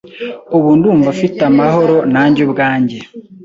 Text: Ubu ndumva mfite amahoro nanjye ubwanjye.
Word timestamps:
Ubu 0.55 0.69
ndumva 0.77 1.09
mfite 1.15 1.41
amahoro 1.51 1.95
nanjye 2.13 2.39
ubwanjye. 2.47 2.97